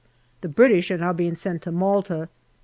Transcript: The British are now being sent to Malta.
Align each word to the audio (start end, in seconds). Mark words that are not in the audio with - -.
The 0.41 0.49
British 0.49 0.89
are 0.89 0.97
now 0.97 1.13
being 1.13 1.35
sent 1.35 1.61
to 1.61 1.71
Malta. 1.71 2.27